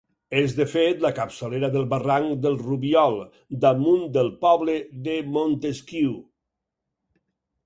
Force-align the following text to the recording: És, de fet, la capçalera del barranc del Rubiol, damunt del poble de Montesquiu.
És, 0.37 0.53
de 0.59 0.65
fet, 0.69 1.01
la 1.05 1.11
capçalera 1.19 1.69
del 1.75 1.85
barranc 1.91 2.39
del 2.45 2.57
Rubiol, 2.63 3.19
damunt 3.67 4.09
del 4.17 4.33
poble 4.47 4.79
de 5.09 5.19
Montesquiu. 5.37 6.19